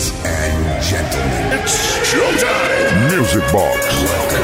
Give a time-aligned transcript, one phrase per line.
[0.00, 1.76] Ladies and gentlemen, it's
[2.08, 3.18] showtime.
[3.18, 4.40] Music Box.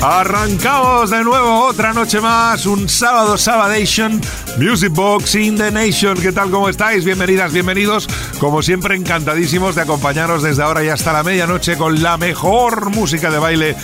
[0.00, 4.20] Arrancamos de nuevo otra noche más, un sábado Sabadation,
[4.58, 6.14] Music Box in the Nation.
[6.18, 6.50] ¿Qué tal?
[6.50, 7.04] ¿Cómo estáis?
[7.04, 8.06] Bienvenidas, bienvenidos.
[8.38, 13.30] Como siempre, encantadísimos de acompañaros desde ahora y hasta la medianoche con la mejor música
[13.30, 13.76] de baile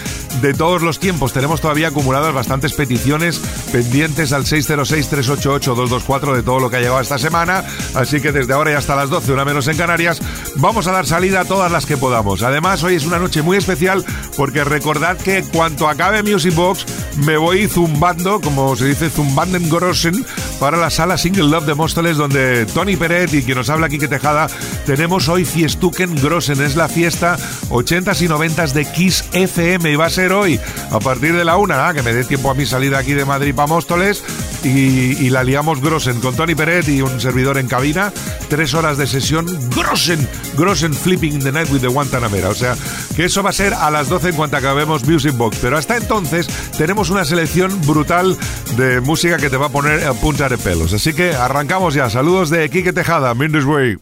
[0.42, 1.32] de todos los tiempos.
[1.32, 3.40] Tenemos todavía acumuladas bastantes peticiones
[3.72, 7.64] pendientes al 606-388-224 de todo lo que ha llegado esta semana.
[7.94, 10.20] Así que desde ahora y hasta las 12, una menos en Canarias,
[10.56, 12.42] vamos a dar salida a todas las que podamos.
[12.42, 14.04] Además, hoy es una noche muy especial
[14.36, 16.84] porque recordad que cuanto acabe Music Box,
[17.16, 20.24] me voy zumbando, como se dice, zumbanden grossen,
[20.58, 23.98] para la sala Single Love de Móstoles, donde Tony Peret y quien nos habla aquí
[23.98, 24.48] que Tejada,
[24.86, 26.60] tenemos hoy Fiestuken Grossen.
[26.60, 27.36] Es la fiesta
[27.70, 31.56] 80s y 90s de Kiss FM y va a ser hoy, a partir de la
[31.56, 34.24] una, que me dé tiempo a mi salida aquí de Madrid para Móstoles,
[34.64, 38.12] y, la liamos Grossen con Tony Peret y un servidor en cabina.
[38.48, 42.48] Tres horas de sesión Grossen, Grossen Flipping the Night with the Guantanamera.
[42.48, 42.74] O sea,
[43.14, 45.58] que eso va a ser a las 12 en cuanto acabemos Music Box.
[45.60, 48.36] Pero hasta entonces tenemos una selección brutal
[48.76, 50.92] de música que te va a poner a punta de pelos.
[50.92, 52.08] Así que arrancamos ya.
[52.08, 53.98] Saludos de Kike Tejada, Minders Way.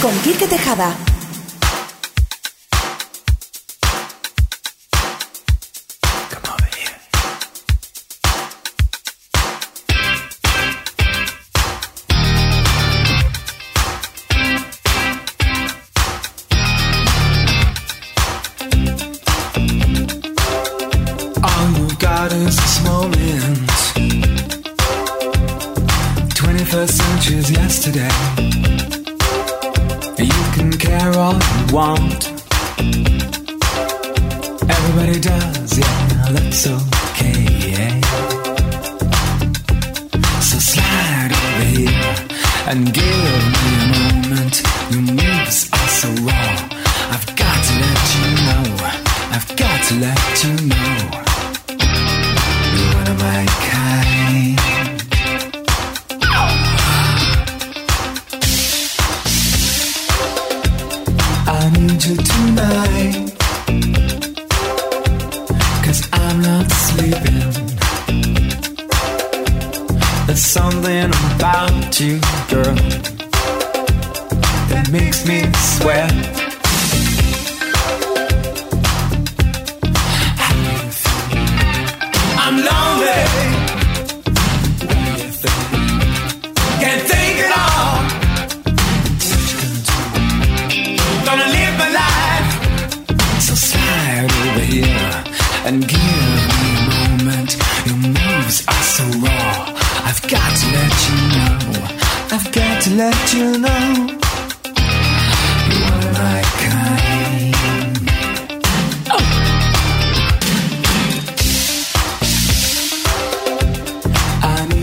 [0.00, 1.19] Con Kike Tejada.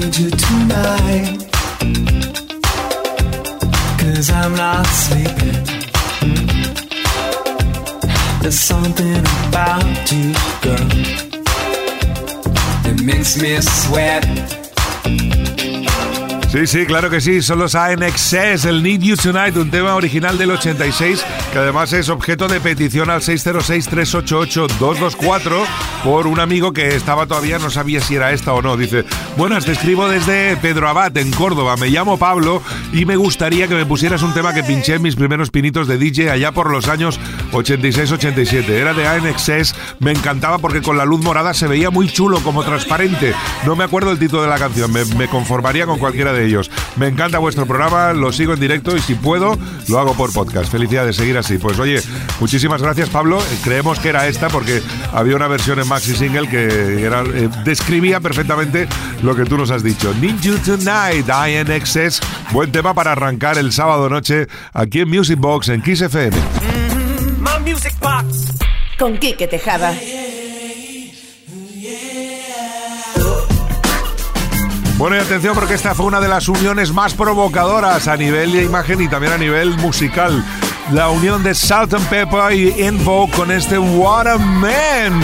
[0.07, 1.38] Need you tonight.
[4.00, 5.63] Cause I'm not sleeping.
[8.41, 9.19] There's something
[9.50, 10.88] about you, girl,
[12.84, 14.23] that makes me sweat.
[16.50, 20.38] Sí, sí, claro que sí, son los ANXS, el Need You Tonight, un tema original
[20.38, 25.66] del 86 que además es objeto de petición al 606-388-224
[26.06, 28.78] por un amigo que estaba todavía, no sabía si era esta o no.
[28.78, 29.03] Dice,
[29.35, 32.62] buenas, te escribo desde Pedro Abad, en Córdoba, me llamo Pablo
[32.94, 35.97] y me gustaría que me pusieras un tema que pinché en mis primeros pinitos de
[35.97, 37.19] DJ allá por los años
[37.52, 38.69] 86-87.
[38.69, 42.64] Era de ANXS, me encantaba porque con la luz morada se veía muy chulo, como
[42.64, 43.34] transparente.
[43.66, 46.72] No me acuerdo el título de la canción, me, me conformaría con cualquiera de ellos.
[46.96, 50.72] Me encanta vuestro programa, lo sigo en directo y si puedo, lo hago por podcast.
[50.72, 51.58] Felicidades, seguir así.
[51.58, 52.02] Pues oye,
[52.40, 53.40] muchísimas gracias Pablo.
[53.64, 54.82] Creemos que era esta porque
[55.14, 58.88] había una versión en maxi single que era, eh, describía perfectamente
[59.23, 60.14] lo que tú nos has dicho.
[60.20, 62.22] Need You Tonight, INXS.
[62.52, 66.35] Buen tema para arrancar el sábado noche aquí en Music Box en Kiss FM.
[66.38, 67.59] Mm-hmm.
[67.61, 68.53] music box.
[68.97, 69.96] Con Kike Tejada.
[74.97, 78.64] Bueno, y atención porque esta fue una de las uniones más provocadoras a nivel de
[78.64, 80.44] imagen y también a nivel musical.
[80.91, 85.22] La unión de Salt and Pepper y Invo con este What a Man.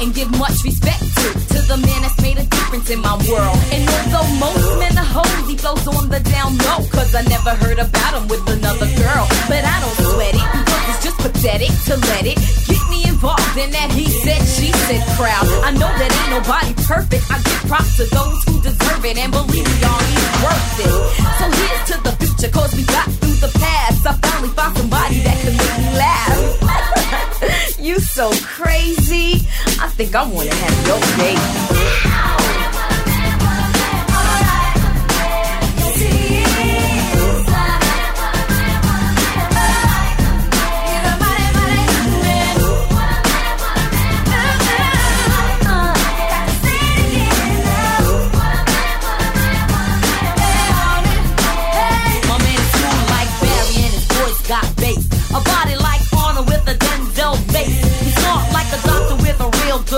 [0.00, 3.56] and give much respect to to the man that's made a difference in my world.
[3.72, 6.84] And although most men are hoes, he flows on the down low.
[6.90, 9.24] Cause I never heard about him with another girl.
[9.48, 12.75] But I don't sweat it, because it's just pathetic to let it get
[13.16, 15.48] involved in that he said, she said crowd.
[15.64, 17.24] I know that ain't nobody perfect.
[17.32, 19.16] I give props to those who deserve it.
[19.16, 20.92] And believe me, y'all, he's worth it.
[21.40, 24.04] So here's to the future, cause we got through the past.
[24.04, 27.78] I finally found somebody that can make me laugh.
[27.86, 29.48] you so crazy.
[29.80, 32.65] I think I wanna have your baby.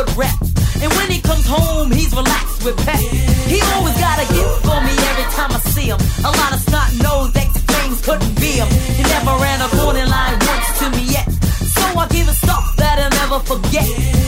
[0.05, 0.19] Good.
[0.83, 3.00] And when he comes home, he's relaxed with pep.
[3.50, 5.99] He always got a gift for me every time I see him.
[6.23, 8.69] A lot of snot nose that things couldn't be him.
[8.95, 11.27] He never ran a corner line once to me yet.
[11.67, 13.87] So I give him stuff that I'll never forget.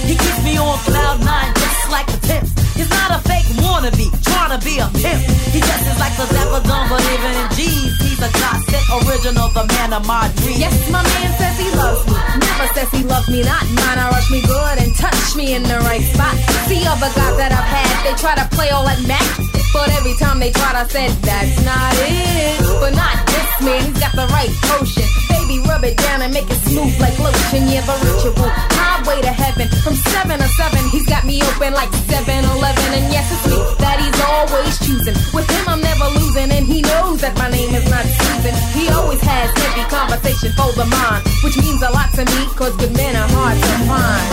[0.09, 2.43] He keeps me on cloud nine just like a tip.
[2.75, 4.11] He's not a fake wannabe,
[4.49, 5.21] to be a pimp.
[5.53, 6.27] He dresses like the
[6.65, 10.59] Dumb, but even in G's, he's a classic original, the man of my dreams.
[10.59, 12.17] Yes, my man says he loves me.
[12.39, 13.65] Never says he loves me not.
[13.75, 16.35] Mine, I rush me good and touch me in the right spot.
[16.69, 19.50] See other guys that I've had, they try to play all that match.
[19.73, 22.59] But every time they tried, I said, that's not it.
[22.81, 25.07] But not this man, he's got the right potion.
[25.31, 27.71] Baby, rub it down and make it smooth like lotion.
[27.71, 28.51] Yeah, the ritual.
[28.75, 29.69] Highway to heaven.
[29.87, 32.91] From 7 to 7, he's got me open like 7 Eleven.
[32.99, 35.15] And yes, it's me that he's always choosing.
[35.31, 36.51] With him, I'm never losing.
[36.51, 38.55] And he knows that my name is not Susan.
[38.75, 42.75] He always has heavy conversation for the mind, which means a lot to me, cause
[42.77, 44.30] good men are hard to find.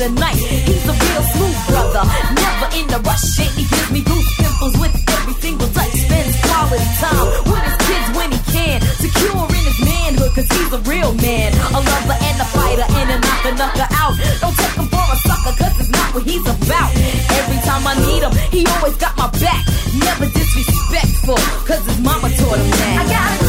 [0.00, 0.40] The night.
[0.40, 3.36] He's a real smooth brother, never in a rush.
[3.36, 5.92] And he gives me goose pimples with every single touch.
[5.92, 8.80] Spends quality time with his kids when he can.
[8.96, 11.52] Secure in his manhood, cause he's a real man.
[11.76, 14.16] A lover and a fighter, and a knocker, knocker out.
[14.40, 16.90] Don't take him for a sucker, cause it's not what he's about.
[17.36, 19.68] Every time I need him, he always got my back.
[20.00, 21.36] Never disrespectful,
[21.68, 22.96] cause his mama taught him that.
[22.96, 23.39] I got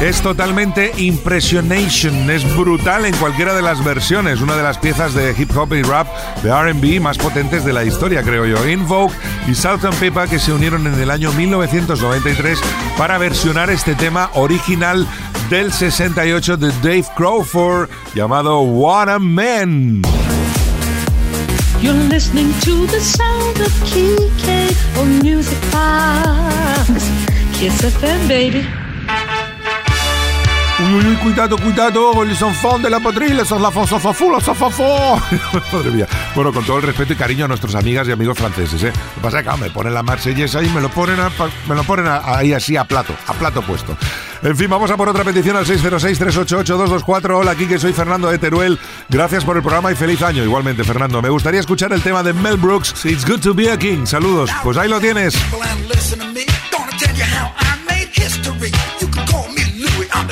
[0.00, 5.34] Es totalmente impressionation, es brutal en cualquiera de las versiones, una de las piezas de
[5.36, 6.06] hip hop y rap
[6.40, 8.68] de RB más potentes de la historia, creo yo.
[8.68, 9.12] Invoke
[9.48, 12.60] y Southern Peppa que se unieron en el año 1993
[12.96, 15.04] para versionar este tema original
[15.50, 20.02] del 68 de Dave Crawford llamado What a Man.
[21.82, 21.94] You're
[25.22, 25.58] Music.
[27.58, 27.82] Kiss
[28.28, 28.87] baby.
[30.80, 34.40] Uy, uy, uy, cuidado, cuidado, con el sonfón de la potrilla, son la fonsofafu, la
[34.40, 35.20] sofafó.
[35.72, 36.06] Madre mía.
[36.36, 38.92] Bueno, con todo el respeto y cariño a nuestras amigas y amigos franceses, ¿eh?
[38.94, 41.32] Lo que pasa es que ah, me ponen la marsellesa y me lo ponen, a-
[41.68, 43.96] me lo ponen a- ahí así a plato, a plato puesto.
[44.42, 47.30] En fin, vamos a por otra petición al 606-388-224.
[47.40, 48.78] Hola, aquí que soy Fernando de Teruel.
[49.08, 50.44] Gracias por el programa y feliz año.
[50.44, 51.20] Igualmente, Fernando.
[51.20, 54.06] Me gustaría escuchar el tema de Mel Brooks, It's Good to Be a King.
[54.06, 54.48] Saludos.
[54.62, 55.34] Pues ahí lo tienes.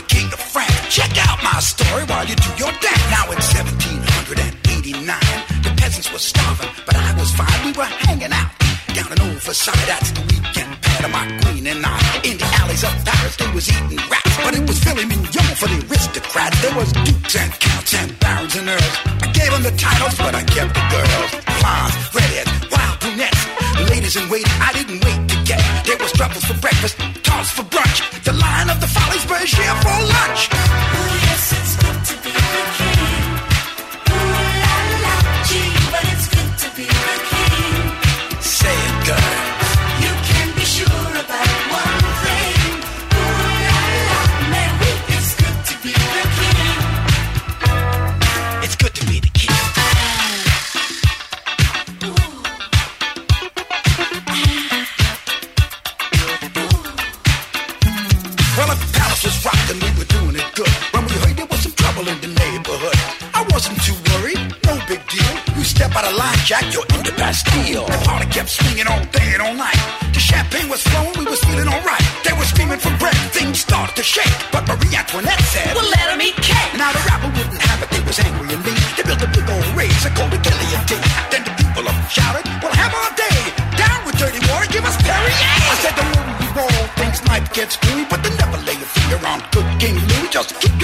[0.09, 0.75] King of France.
[0.89, 3.05] Check out my story while you do your dance.
[3.11, 5.19] Now in 1789,
[5.63, 7.59] the peasants were starving, but I was fine.
[7.67, 8.51] We were hanging out
[8.95, 9.87] down in old Versailles.
[9.87, 11.99] That's the weekend pad my queen and I.
[12.25, 15.69] In the alleys of Paris, they was eating rats, but it was filet mignon for
[15.69, 16.61] the aristocrats.
[16.63, 18.95] There was dukes and counts and barons and earls.
[19.23, 21.31] I gave them the titles, but I kept the girls.
[21.61, 23.43] Blondes, redheads, wild brunettes.
[23.91, 25.26] Ladies in waiting, I didn't wait.
[25.87, 28.25] There was truffles for breakfast, toss for brunch.
[28.25, 31.06] The line of the follies was here for lunch.
[66.47, 67.87] Jack, you're in the Bastille.
[67.91, 69.75] The party kept swinging all day and all night.
[70.15, 72.07] The champagne was flowing, we was feeling alright.
[72.23, 74.31] They were screaming for bread, things started to shake.
[74.53, 76.73] But Marie Antoinette said, Well, let 'em eat cake.
[76.79, 78.79] Now the rapper wouldn't have it, they was angry and mean.
[78.97, 81.03] They built a big old race and called it guillotine.
[81.35, 83.39] Then the people up shouted, Well, have our day.
[83.75, 85.51] Down with dirty water, give us Perrier.
[85.67, 88.89] I said, the more you roll, things might get screwy, but they never lay a
[88.97, 90.31] finger on good King Louis.
[90.31, 90.76] Just keep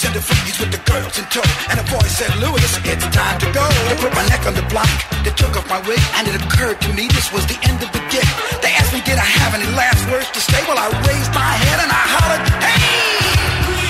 [0.00, 3.06] midgets and the freakies with the girls in tow, and a voice said, "Louis, it's
[3.16, 4.88] time to go." They put my neck on the block,
[5.24, 7.90] they took off my wig, and it occurred to me this was the end of
[7.92, 8.28] the gig.
[8.62, 11.52] They asked me, "Did I have any last words to say?" Well, I raised my
[11.64, 12.80] head and I hollered, "Hey!"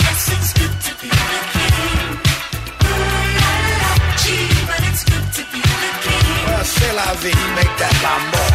[0.05, 2.09] Yes, it's good to be the king.
[2.87, 6.26] Ooh la la, gee, but it's good to be the king.
[6.47, 8.40] Well, c'est la vie, make that mambo.
[8.40, 8.50] You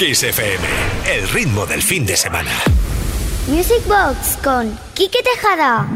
[0.00, 0.64] Kiss FM,
[1.12, 2.50] el ritmo del fin de semana.
[3.48, 5.86] Music Box con Quique Tejada.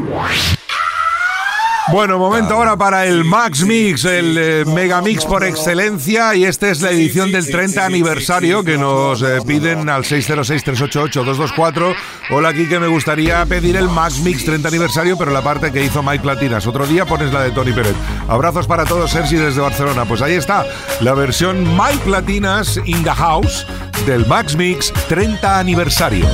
[1.91, 6.33] Bueno, momento ahora para el Max Mix, el eh, Mega Mix por excelencia.
[6.33, 11.95] Y esta es la edición del 30 aniversario que nos eh, piden al 606-388-224.
[12.31, 15.85] Hola, aquí que me gustaría pedir el Max Mix 30 aniversario, pero la parte que
[15.85, 16.65] hizo Mike Platinas.
[16.65, 17.93] Otro día pones la de Tony Pérez.
[18.27, 20.05] Abrazos para todos, Sergi, desde Barcelona.
[20.05, 20.65] Pues ahí está,
[21.01, 23.67] la versión Mike Platinas in the House
[24.07, 26.25] del Max Mix 30 aniversario.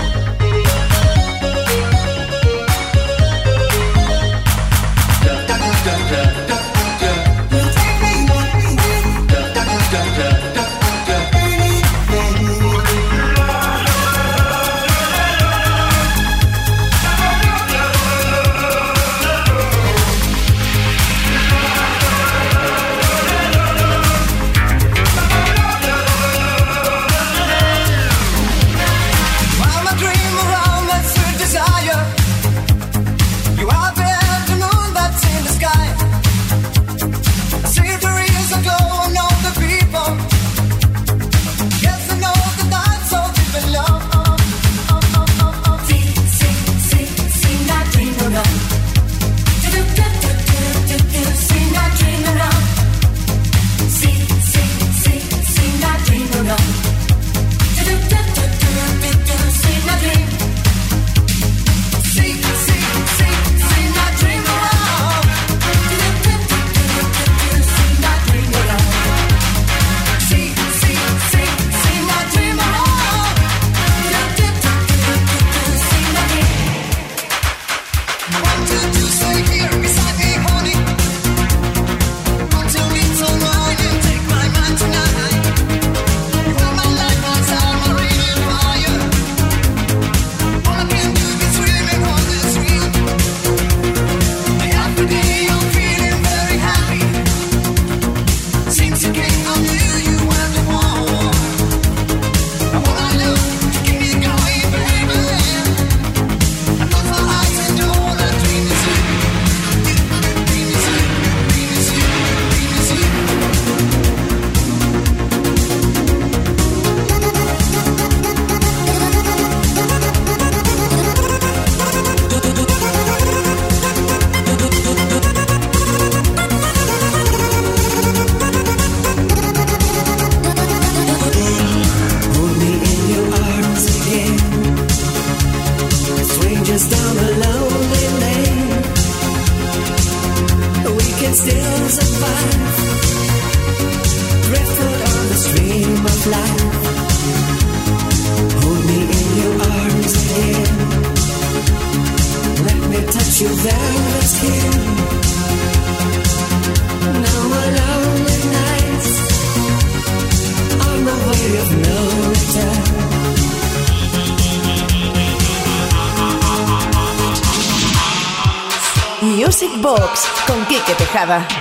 [171.32, 171.61] Quique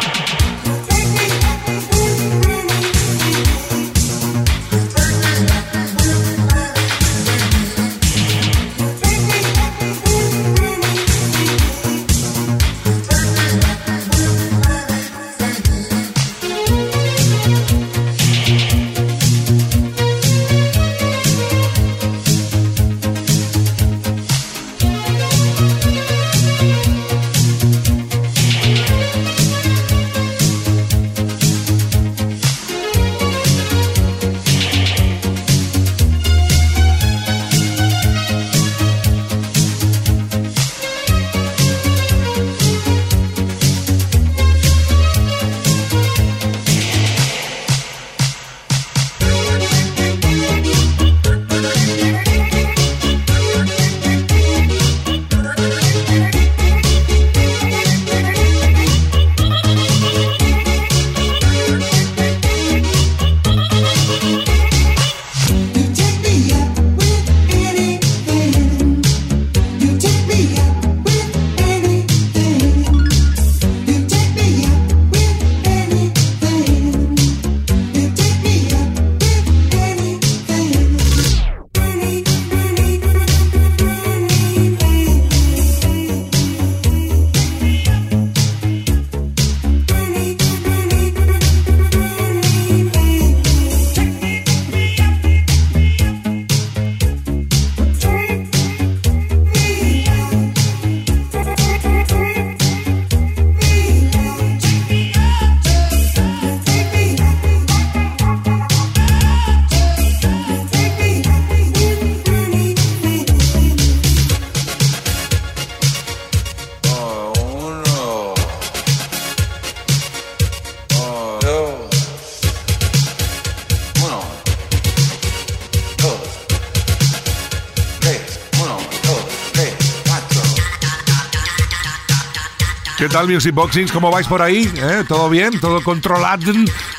[133.21, 133.93] tal Music Boxings?
[133.93, 134.71] ¿Cómo vais por ahí?
[134.77, 135.05] ¿Eh?
[135.07, 135.61] ¿Todo bien?
[135.61, 136.53] ¿Todo controlado?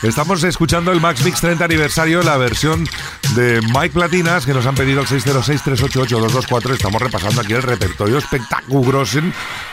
[0.03, 2.87] Estamos escuchando el Max Mix 30 aniversario, la versión
[3.33, 6.73] de Mike Platinas que nos han pedido el 606-388-224.
[6.73, 9.19] Estamos repasando aquí el repertorio espectaculoso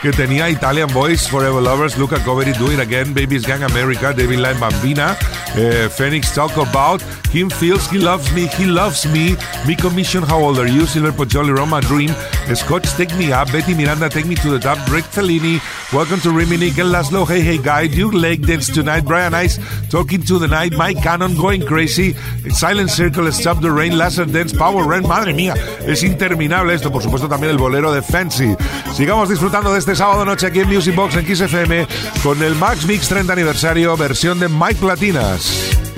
[0.01, 4.37] que tenía Italian Boys, Forever Lovers, Luca Coveri, Do It Again, Babies Gang America, David
[4.37, 5.17] Line Bambina,
[5.55, 9.35] eh, Phoenix Talk About, Kim Feels He Loves Me, He Loves Me,
[9.67, 12.09] Me Commission How Old Are You, Silver Poggioli, Roma Dream,
[12.55, 15.61] Scotch Take Me Up, Betty Miranda Take Me to the Top, Rick Fellini,
[15.93, 20.23] Welcome to Rimini, Ken Laszlo, Hey Hey Guy, Duke Lake Dance Tonight, Brian Ice, Talking
[20.23, 22.15] to the Night, Mike Cannon, Going Crazy,
[22.49, 25.53] Silent Circle, Stop the Rain, Laser Dance, Power Rain, madre mía,
[25.85, 28.55] es interminable esto, por supuesto también el bolero de Fancy.
[28.95, 31.87] Sigamos disfrutando de este sábado noche aquí en Music Box en XFM
[32.23, 35.88] con el Max Mix 30 aniversario, versión de Mike Platinas.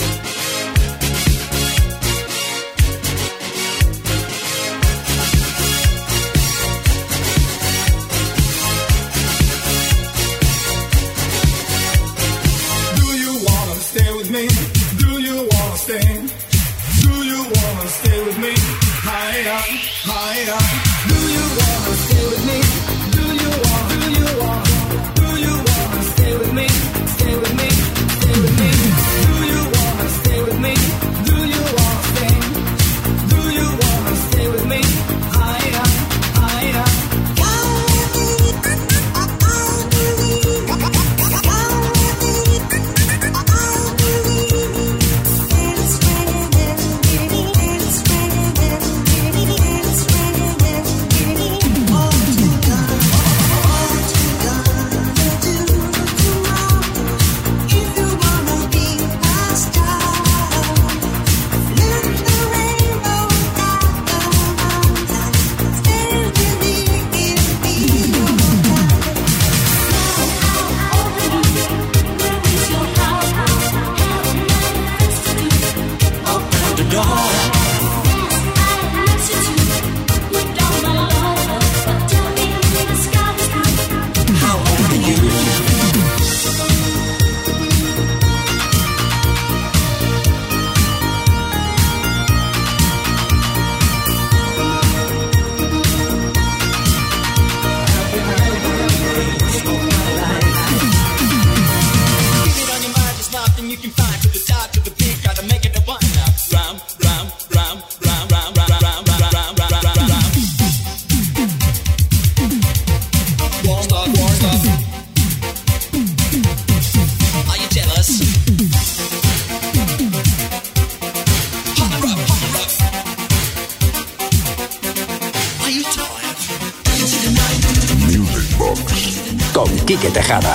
[130.13, 130.51] Tejada.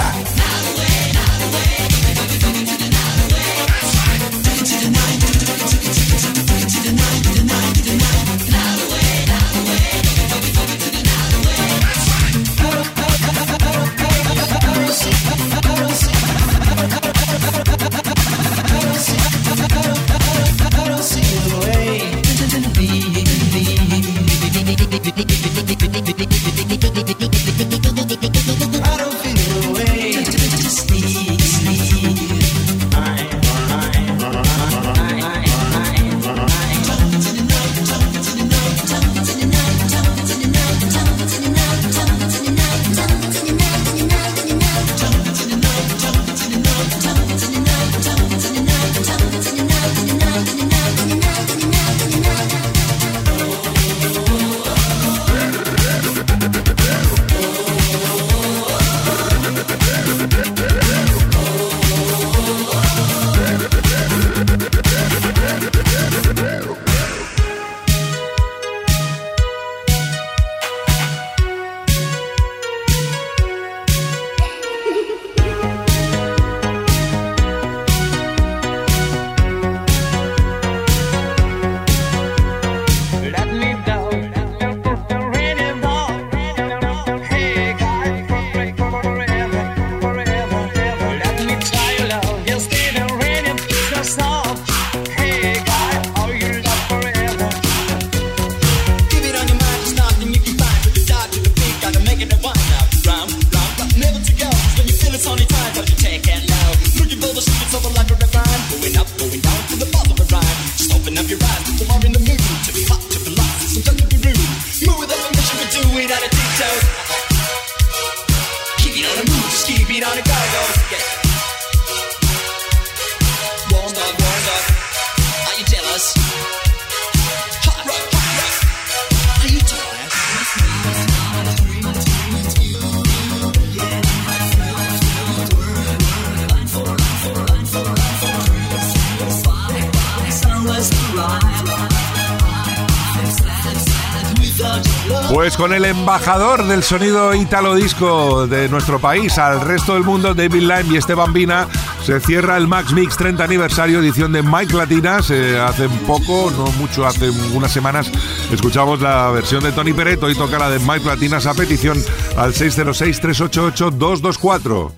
[146.77, 151.33] Del sonido italo disco de nuestro país al resto del mundo, David Lime y Esteban
[151.33, 151.67] Vina,
[152.05, 155.31] se cierra el Max Mix 30 aniversario edición de Mike Latinas.
[155.31, 158.11] Eh, hace poco, no mucho, hace unas semanas,
[158.53, 161.97] escuchamos la versión de Tony Pereto y toca la de Mike Latinas a petición
[162.37, 164.93] al 606-388-224.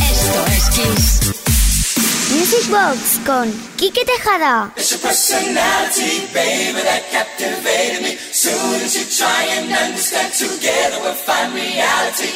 [0.00, 1.20] Esto es Kiss.
[2.30, 4.72] Music Box con Quique Tejada.
[4.76, 8.29] It's your personality, baby, that captivated me.
[8.42, 12.32] Soon as you try and understand, together we'll find reality.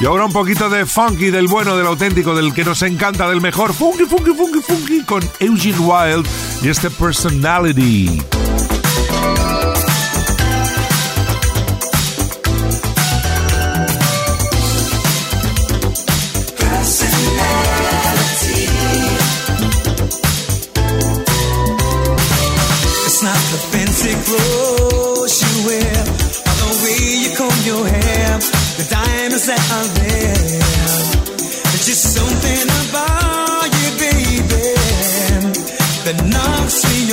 [0.00, 3.42] Y ahora un poquito de funky, del bueno, del auténtico, del que nos encanta, del
[3.42, 3.74] mejor.
[3.74, 6.26] Funky, funky, funky, funky con Eugene Wild
[6.62, 8.22] y este Personality.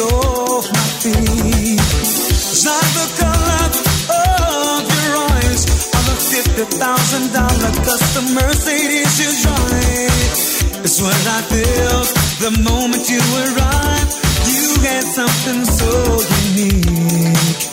[0.01, 1.79] Off my feet.
[1.79, 2.63] It's
[3.17, 3.65] color
[4.09, 10.83] of your eyes, the fifty thousand dollar custom Mercedes you drive.
[10.83, 12.09] It's what I felt
[12.41, 14.13] the moment you arrived.
[14.47, 15.91] You had something so
[16.55, 17.70] unique.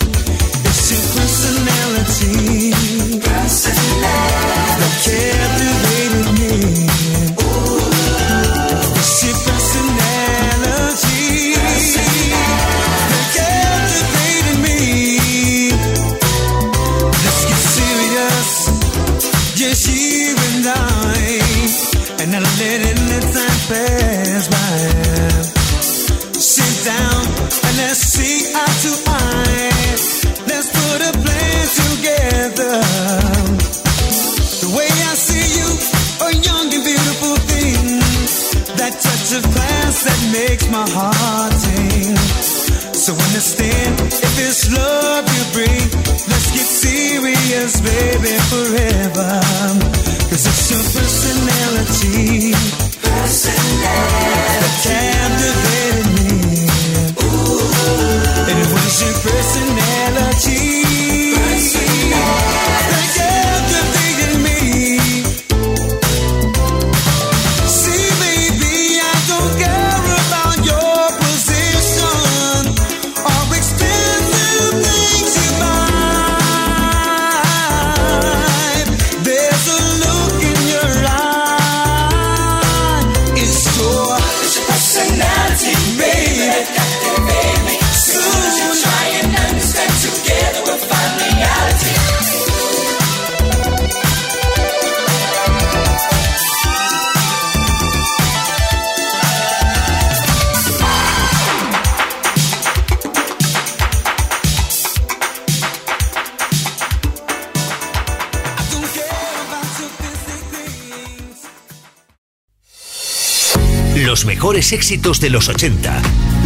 [114.04, 116.02] los mejores éxitos de los 80,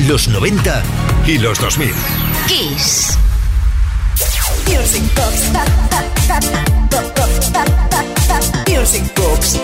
[0.06, 0.82] los 90
[1.26, 1.92] y los 2000.
[2.46, 3.18] Kiss.
[4.66, 5.52] Music Box.
[5.52, 6.02] Box.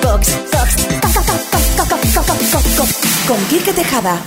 [0.02, 0.74] Box.
[2.76, 2.94] Box.
[3.26, 4.20] Con Kirke Tejada.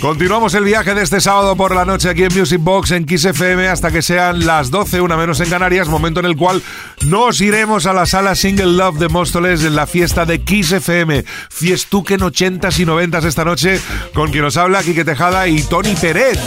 [0.00, 3.24] Continuamos el viaje de este sábado por la noche aquí en Music Box en Kiss
[3.24, 6.62] FM hasta que sean las 12, una menos en Canarias, momento en el cual
[7.06, 11.24] nos iremos a la sala Single Love de Móstoles en la fiesta de Kiss FM.
[11.48, 13.80] Fiestuquen 80s y 90s esta noche
[14.12, 16.40] con quien nos habla Quique Tejada y Tony Peret.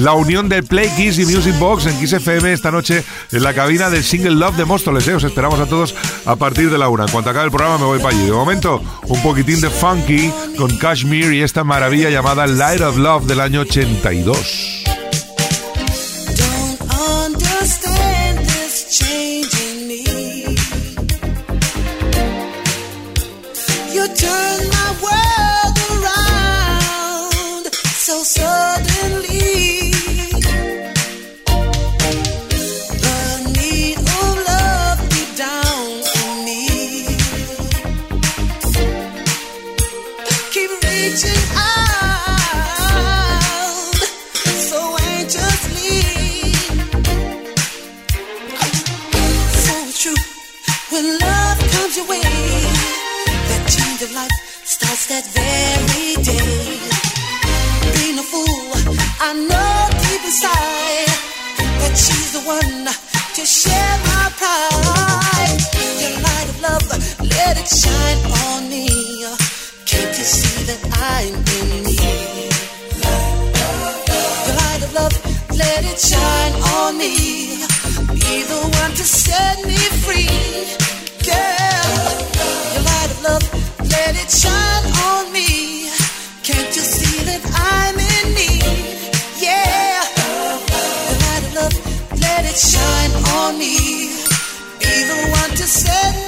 [0.00, 3.52] La unión de Play Kiss y Music Box en Kiss FM esta noche en la
[3.52, 5.06] cabina del Single Love de Móstoles.
[5.08, 5.14] eh.
[5.14, 7.04] Os esperamos a todos a partir de la una.
[7.04, 8.24] En cuanto acabe el programa me voy para allí.
[8.24, 12.46] De momento, un poquitín de funky con Kashmir y esta maravilla llamada
[12.80, 14.97] Of Love del año 82.
[55.08, 56.76] That very day.
[57.96, 58.72] Being a fool,
[59.20, 61.08] I know deep inside
[61.80, 62.84] that she's the one
[63.36, 65.60] to share my pride.
[66.00, 66.84] Your light of love,
[67.24, 68.20] let it shine
[68.52, 69.24] on me.
[69.86, 72.52] Can't you see that I'm in need?
[74.44, 75.16] Your light of love,
[75.56, 77.64] let it shine on me.
[78.12, 80.28] Be the one to set me free.
[81.24, 81.96] Girl,
[82.74, 83.44] your light of love,
[83.88, 84.77] let it shine
[93.52, 94.10] me,
[94.80, 96.27] even want to set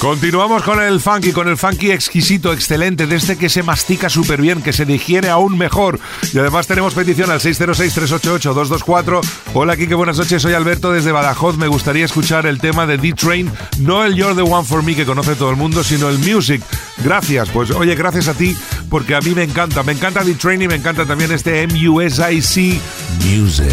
[0.00, 4.40] Continuamos con el funky, con el funky exquisito, excelente, de este que se mastica súper
[4.40, 6.00] bien, que se digiere aún mejor.
[6.32, 9.20] Y además tenemos petición al 606-388-224.
[9.54, 11.56] Hola Quique, buenas noches, soy Alberto desde Badajoz.
[11.56, 15.04] Me gustaría escuchar el tema de D-Train, no el You're the One for Me que
[15.04, 16.62] conoce todo el mundo, sino el Music.
[16.98, 18.56] Gracias, pues oye, gracias a ti,
[18.90, 22.80] porque a mí me encanta, me encanta D-Train y me encanta también este MUSIC
[23.22, 23.72] Music.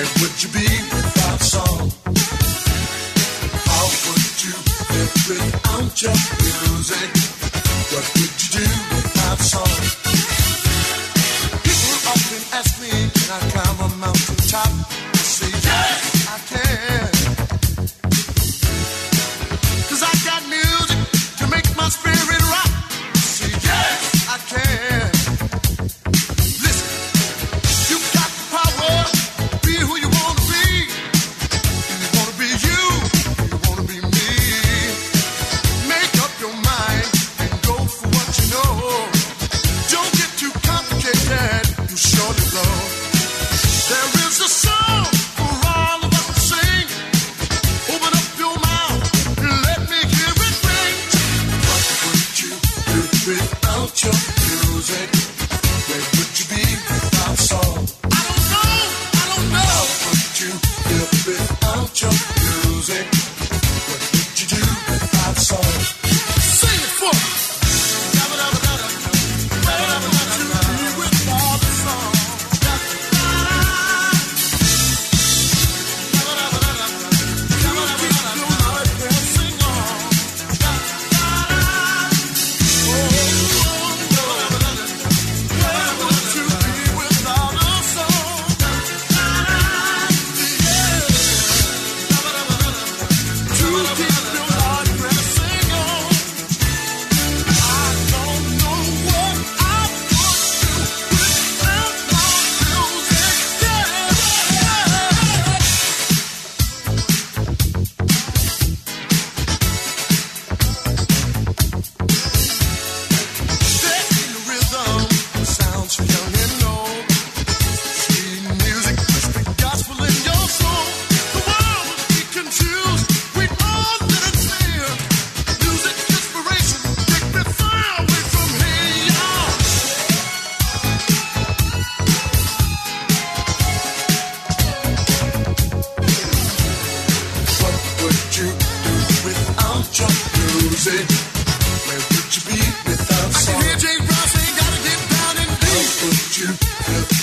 [0.00, 0.79] Where would you be?
[6.02, 7.10] your music.
[7.92, 9.89] What would you do without song?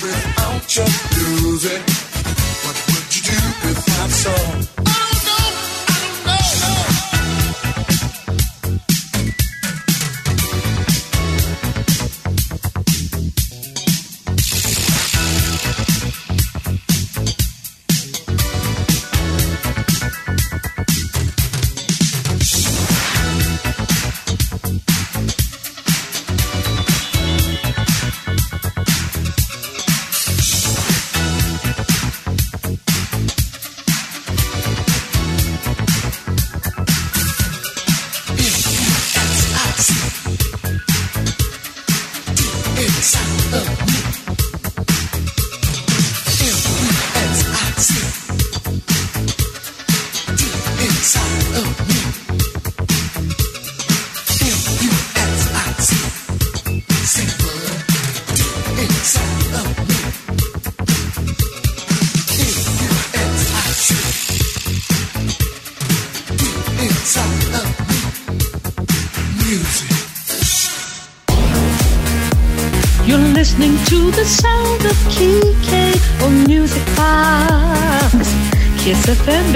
[0.02, 0.88] without your
[1.42, 2.07] music.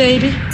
[0.01, 0.50] baby.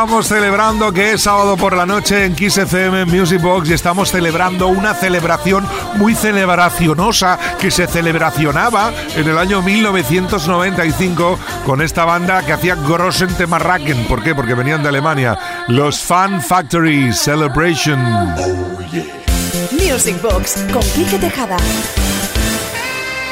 [0.00, 4.10] Estamos celebrando que es sábado por la noche en Kiss FM Music Box y estamos
[4.10, 12.42] celebrando una celebración muy celebracionosa que se celebracionaba en el año 1995 con esta banda
[12.42, 14.06] que hacía Grossen Temarraken.
[14.06, 14.34] ¿Por qué?
[14.34, 15.38] Porque venían de Alemania.
[15.68, 18.02] Los Fan Factory Celebration.
[19.72, 21.58] Music Box con Quique Tejada.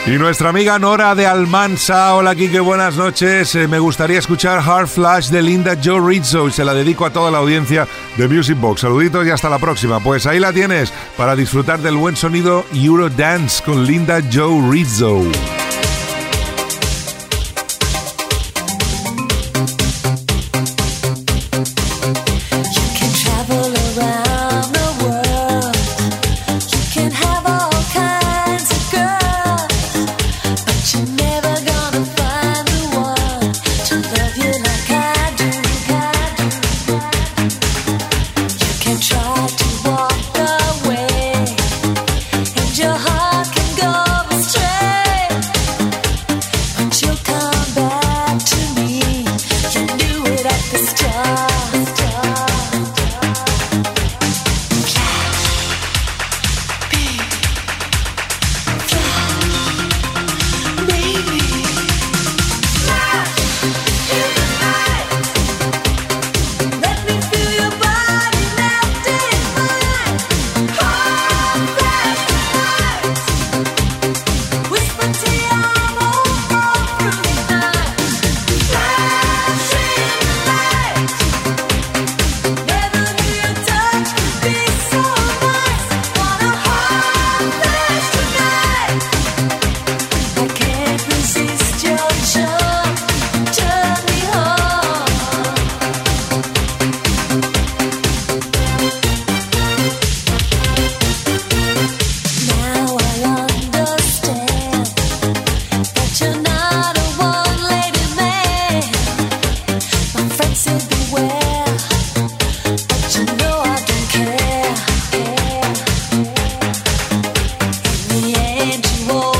[0.07, 2.14] Y nuestra amiga Nora de Almansa.
[2.14, 3.55] Hola, Kike, buenas noches.
[3.55, 7.11] Eh, me gustaría escuchar Hard Flash de Linda Joe Rizzo y se la dedico a
[7.11, 7.86] toda la audiencia
[8.16, 8.80] de Music Box.
[8.80, 10.01] Saluditos y hasta la próxima.
[10.01, 15.22] Pues ahí la tienes para disfrutar del buen sonido Eurodance con Linda Joe Rizzo.
[118.59, 119.38] head to hold.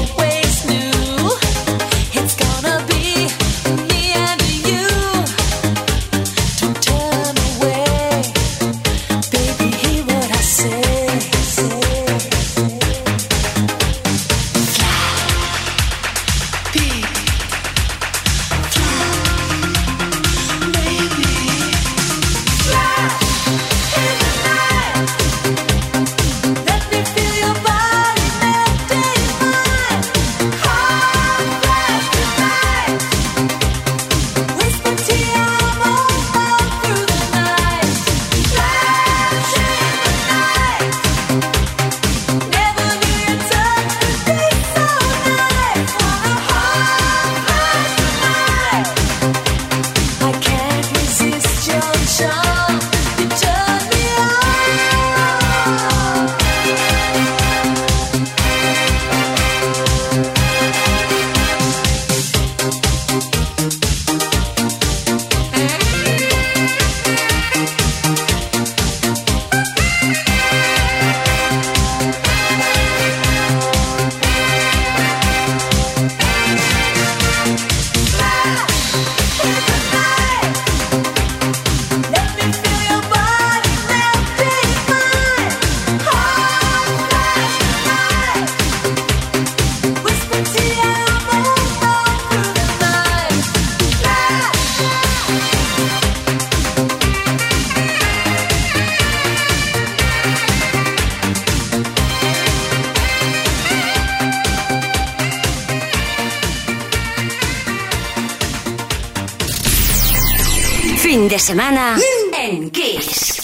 [111.29, 111.97] de semana
[112.39, 113.37] en Kiss.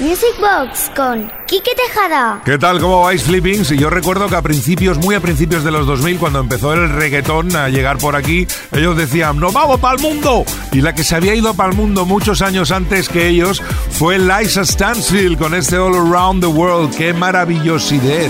[0.00, 2.42] Music Box con Quique Tejada.
[2.44, 2.80] ¿Qué tal?
[2.80, 3.68] ¿Cómo vais, Flippings?
[3.68, 7.54] Yo recuerdo que a principios, muy a principios de los 2000, cuando empezó el reggaetón
[7.54, 10.44] a llegar por aquí, ellos decían, ¡nos vamos para el mundo!
[10.72, 14.18] Y la que se había ido para el mundo muchos años antes que ellos fue
[14.18, 16.96] Liza Stansfield con este All Around the World.
[16.96, 18.28] ¡Qué maravillosidad!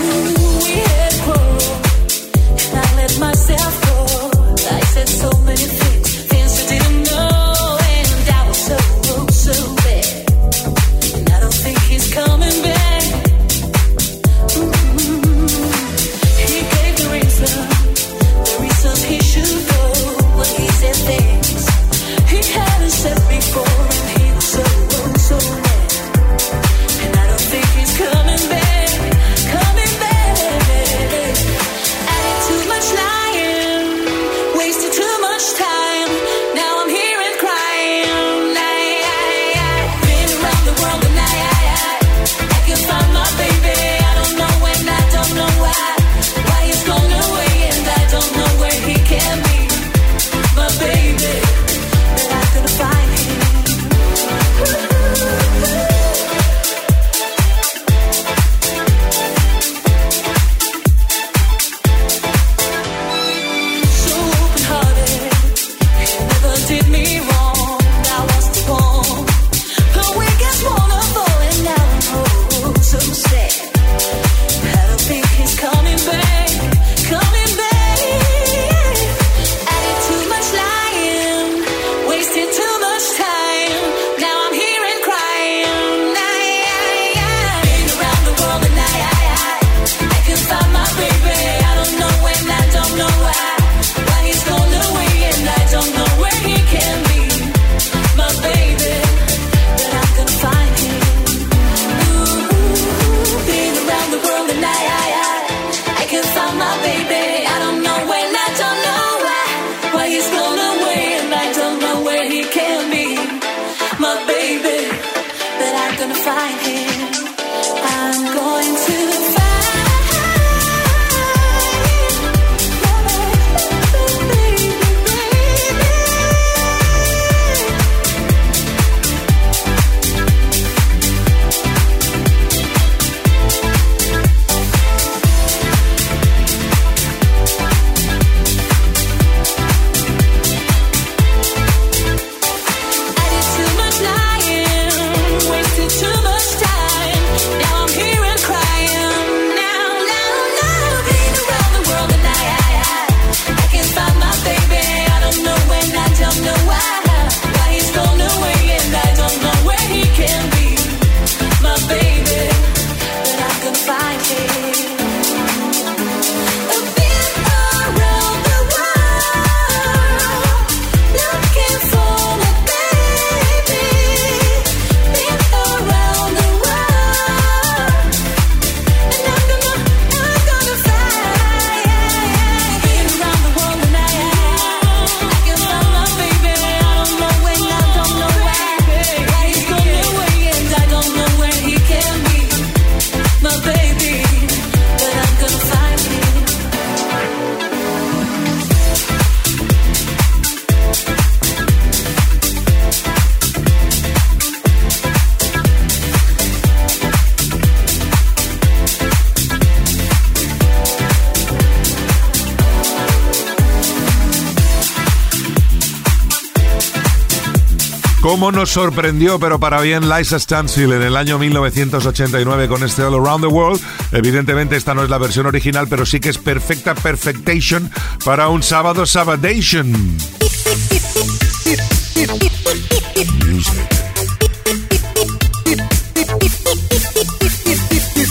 [218.42, 223.14] cómo nos sorprendió, pero para bien, Liza Stancil en el año 1989 con este All
[223.14, 223.80] Around the World.
[224.10, 227.88] Evidentemente, esta no es la versión original, pero sí que es perfecta perfectation
[228.24, 229.92] para un sábado sabadation.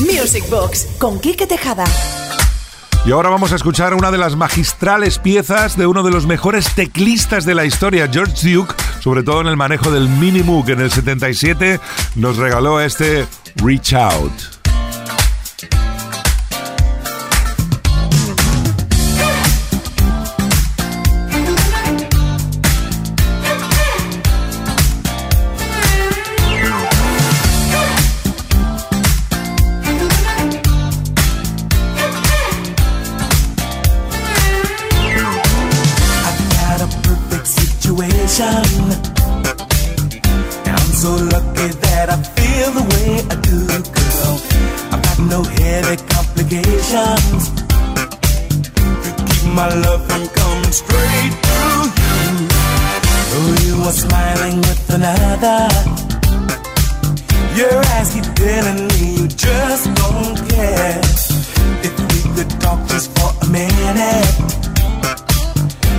[0.01, 1.85] Music Box con Quique Tejada.
[3.03, 6.75] Y ahora vamos a escuchar una de las magistrales piezas de uno de los mejores
[6.75, 10.69] teclistas de la historia, George Duke, sobre todo en el manejo del Minimoog.
[10.69, 11.79] En el 77
[12.15, 13.25] nos regaló este
[13.57, 14.60] Reach Out.
[38.31, 38.91] attention.
[40.65, 44.35] I'm so lucky that I feel the way I do, girl.
[44.91, 47.43] I've got no heavy complications.
[49.03, 52.47] You keep my love from coming straight through you.
[53.33, 55.61] Oh, you are smiling with another.
[57.55, 61.01] Your eyes keep telling me you just don't care.
[61.83, 64.70] If we could talk just for a minute.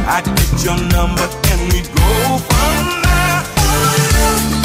[0.06, 4.61] I'd get your number and we'd go from there.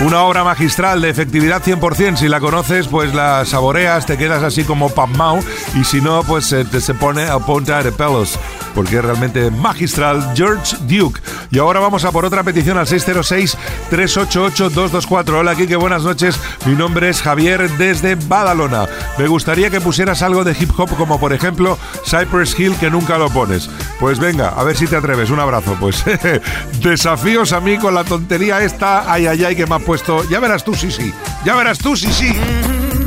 [0.00, 2.16] Una obra magistral de efectividad 100%.
[2.16, 5.40] Si la conoces, pues la saboreas, te quedas así como pasmao.
[5.74, 8.38] Y si no, pues se, te- se pone a punta de pelos.
[8.76, 10.34] Porque es realmente magistral.
[10.36, 11.20] George Duke.
[11.50, 15.30] Y ahora vamos a por otra petición al 606-388-224.
[15.30, 16.38] Hola, Kike, buenas noches.
[16.66, 18.86] Mi nombre es Javier desde Badalona.
[19.18, 23.16] Me gustaría que pusieras algo de hip hop, como por ejemplo Cypress Hill, que nunca
[23.16, 23.70] lo pones.
[23.98, 25.30] Pues venga, a ver si te atreves.
[25.30, 25.74] Un abrazo.
[25.80, 26.04] Pues
[26.82, 29.10] desafíos a mí con la tontería esta.
[29.10, 30.28] Ay, ay, ay, que me ha puesto.
[30.28, 31.14] Ya verás tú, sí, sí.
[31.46, 32.30] Ya verás tú, sí, sí.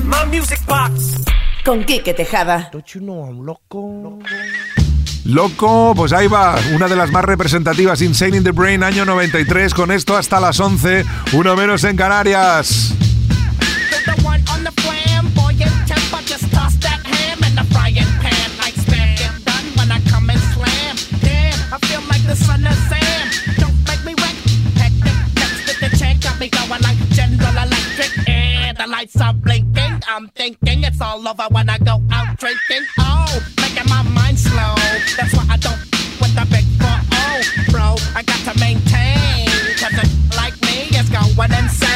[0.03, 1.17] My Music Box.
[1.63, 2.71] Con Quique Tejada.
[2.73, 4.17] Loco,
[5.95, 9.91] pues ahí va, una de las más representativas, Insane in the Brain, año 93, con
[9.91, 12.93] esto hasta las 11, uno menos en Canarias.
[28.99, 30.01] lights are blinking.
[30.09, 32.85] I'm thinking it's all over when I go out drinking.
[32.99, 34.73] Oh, making my slow.
[35.17, 35.79] That's why I don't
[36.21, 37.39] with the big four oh,
[37.71, 37.87] bro.
[38.15, 39.47] I got to maintain.
[39.81, 41.51] Cause a like me is going.
[41.51, 41.88] Insane